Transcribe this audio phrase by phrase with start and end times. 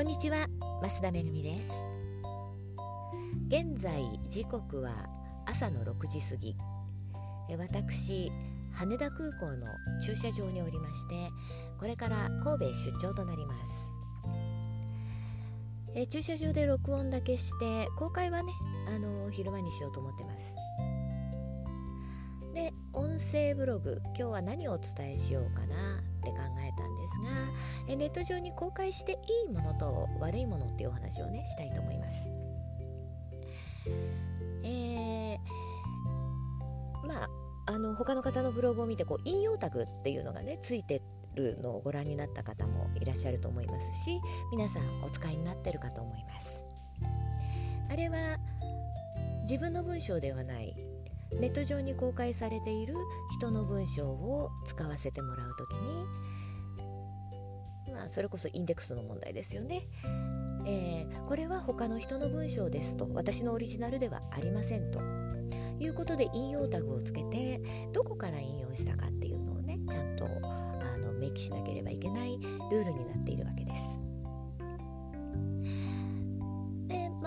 [0.00, 0.46] こんにちは
[0.80, 1.70] 増田めぐみです。
[3.48, 4.94] 現在時刻は
[5.44, 6.56] 朝の6時過ぎ。
[7.58, 8.32] 私
[8.72, 9.66] 羽田空港の
[10.02, 11.28] 駐車場におりまして
[11.78, 13.88] これから神戸出張となります。
[15.94, 18.50] え駐車場で録音だけして公開はね
[18.88, 20.56] あの昼間にしようと思ってます。
[22.54, 29.16] で音声ブログ今日は何をお伝えしようかなって考えたんですがえネット上に公開してい
[29.48, 32.30] いものと悪いものっていうお話をねしたいと思います。
[34.62, 37.28] えー、まあ
[37.66, 41.02] あの他の方のブログを見てこう引用タグっていうのがねついて
[41.34, 44.20] るのをご覧になった方もいらっしゃると思いますし
[44.50, 46.64] 皆さんお使いになってるかと思います。
[47.88, 48.38] あれは
[49.42, 50.76] 自分の文章ではない
[51.38, 52.94] ネット上に公開されている
[53.38, 56.04] 人の文章を使わせてもらう時に
[57.92, 59.88] まあそれこそインデックスの問題ですよね、
[60.66, 65.00] えー、これは他の人の文章ですと私のオリジナルではありませんと
[65.78, 67.60] いうことで引用タグをつけて
[67.92, 72.38] どこから引用したかっていうのをねちゃんとあの明記しなければいけない
[72.70, 74.09] ルールになっているわけです。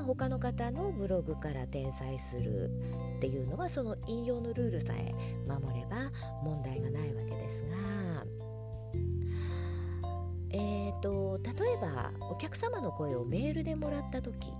[0.00, 2.70] まあ、他の方のブログから転載する
[3.18, 5.12] っていうのはその引用のルールさえ
[5.46, 6.10] 守れば
[6.42, 8.24] 問題がないわけですが、
[10.52, 14.54] えーと、例えばお客様の声をメールでもらった時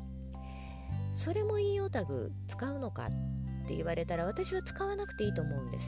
[1.15, 5.87] それも引用タグ使うのかって言われたら私は使わなくていいと思うんです。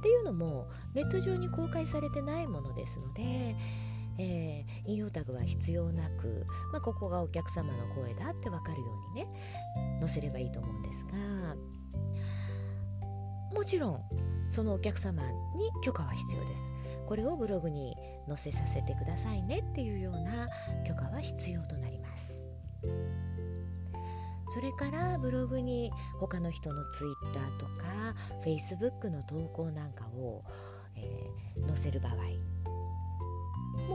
[0.00, 3.54] っていうのもネット上に公開されてないものですので
[4.20, 9.28] えー、引用タグは必要なく、まあ、ここがお客様の声だって分かるようにね
[9.98, 11.56] 載せればいいと思うんですが
[13.54, 14.02] もちろん
[14.50, 15.30] そのお客様に
[15.82, 16.62] 許可は必要です。
[17.06, 17.96] これをブログに
[18.28, 20.48] 載せさせてくださいねっていうような
[20.86, 22.40] 許可は必要となります。
[24.52, 25.90] それからブログに
[26.20, 30.44] 他の人のツイッターとかフェイスブックの投稿なんかを、
[30.96, 32.49] えー、載せる場合。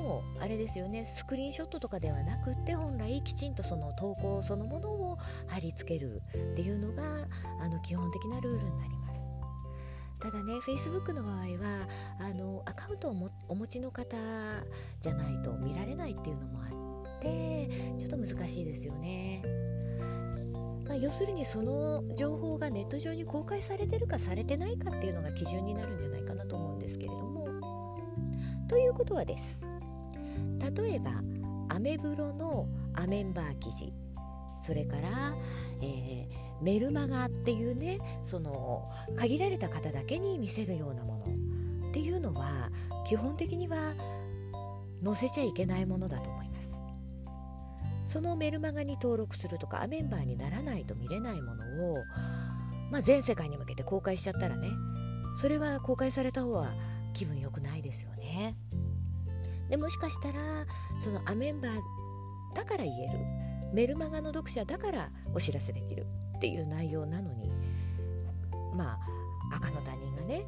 [0.06, 1.04] もうあれですよね。
[1.04, 5.18] スクリーンショットとかではなくって本来きちんとその投稿そのものを
[5.48, 6.22] 貼り付ける
[6.54, 7.04] っていうのが
[7.60, 9.22] あの基本的なルールになります。
[10.20, 11.88] ただね Facebook の場合は
[12.20, 14.16] あのアカウントをお持ちの方
[15.02, 16.68] じゃないと見られないっていうのもあ
[17.18, 19.42] ってちょっと難しいですよね。
[20.88, 27.48] まあ、要するにその情報がネット上に公開されてるかされてないかっていうのが基準になるんじゃないかなと思うんですけれども。
[28.68, 29.75] ということはです。
[30.78, 31.12] 例えば
[31.70, 33.94] アメブロのアメンバー記事。
[34.60, 35.36] それから、
[35.82, 41.26] えー、メルマガっていうねその限られた方だけに見せるようなもの。
[41.90, 42.70] っていうのは
[43.08, 43.94] 基本的には
[45.04, 46.72] 載せちゃいけないものだと思います。
[48.06, 51.98] そのメルマガに登録するとかアメンバーにならないと見れないものを、
[52.92, 54.70] まあ、全世界に向けて公開しちゃったらね
[55.36, 56.72] それは公開された方は
[57.14, 58.56] 気分良くないですよね。
[59.70, 60.66] でもしかしたら
[61.00, 63.20] そのアメンバーだから言える
[63.74, 66.06] メルマガの読者だからお知らせできる
[66.38, 67.52] っていう内容なのに
[68.76, 68.98] ま
[69.52, 70.46] あ赤の他人がね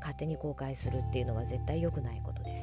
[0.00, 2.56] 勝手に公開するっていうのは絶対良くないことで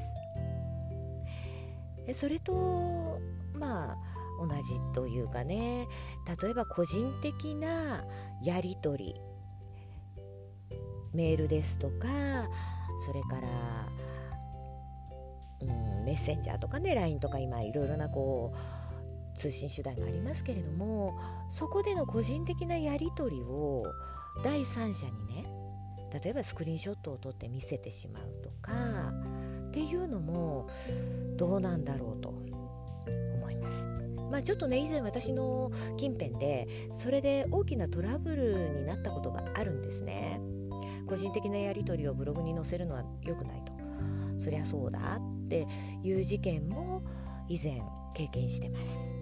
[2.13, 2.19] す。
[2.19, 3.19] それと
[3.53, 3.97] まあ
[4.39, 5.87] 同じというかね
[6.41, 8.03] 例えば個人的な
[8.43, 9.21] やり取り
[11.13, 12.07] メールですとか
[13.05, 13.47] それから
[15.61, 21.13] うん、メッセンジャーとかね LINE とか今いろいろなこう通信手段がありますけれども
[21.49, 23.83] そこでの個人的なやり取りを
[24.43, 25.45] 第三者にね
[26.23, 28.73] 例えばスクリーンショットを撮って見せてしまうとか
[29.69, 30.69] っていうのも
[31.37, 33.87] どうなんだろうと思います。
[34.29, 40.41] まあ、ちょっとね以前私の近辺でそれで大きなトラブルになったことがあるんですね。
[41.07, 43.71] 個人的なやり取りをブログに載せるのは良くないと。
[44.37, 45.19] そりゃそうだ
[45.51, 45.67] って
[46.07, 47.03] いう事件も
[47.49, 47.81] 以前
[48.13, 49.13] 経験してます。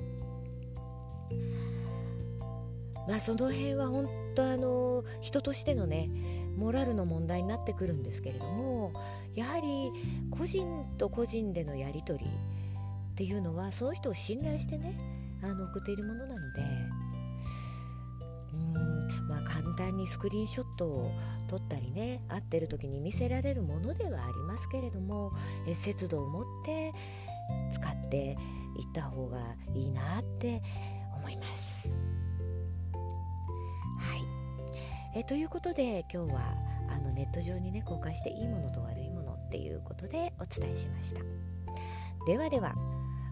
[3.07, 6.11] まあその辺は本当あの人としてのね
[6.55, 8.93] モラルの問題になってくるんですけれども
[9.33, 9.91] やはり
[10.29, 14.95] 個人と個人でのやり取りっていうのはその人を信頼してね
[15.41, 16.61] あの送っているものなので
[18.53, 21.11] うんまあ簡単にスクリーンショットを
[21.47, 25.33] 撮ったりね会ってる時に見せられるものではありますけれども
[25.67, 26.93] え節度を持って
[27.71, 28.37] 使って
[28.77, 29.39] いった方が
[29.75, 30.61] いいなって
[31.17, 31.89] 思います。
[33.99, 36.55] はいえということで今日は
[36.89, 41.21] あのネット上にね公開していいものと悪いものっていうことでお伝えしました。
[42.25, 42.75] ではでは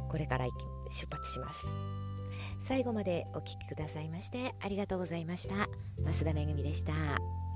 [0.10, 1.68] これから出発します
[2.62, 5.68] 最後までお聴きくださいましてありがとうございました
[6.00, 7.47] 増田めぐみでした。